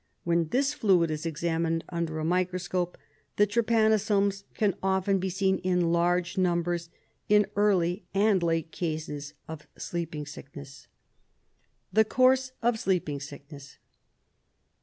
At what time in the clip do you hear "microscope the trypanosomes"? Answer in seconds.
2.25-4.45